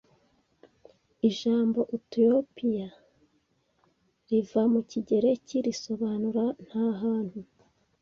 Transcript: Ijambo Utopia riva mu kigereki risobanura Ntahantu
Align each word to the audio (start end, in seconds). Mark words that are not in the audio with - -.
Ijambo 1.29 1.79
Utopia 1.97 2.87
riva 4.29 4.63
mu 4.73 4.81
kigereki 4.89 5.55
risobanura 5.65 6.43
Ntahantu 6.65 7.39